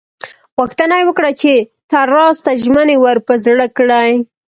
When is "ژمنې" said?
2.63-2.95